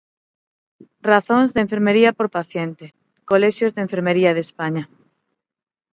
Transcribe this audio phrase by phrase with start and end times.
[1.11, 2.85] Razóns de enfermería por paciente,
[3.29, 4.83] Colexios de Enfermería de España.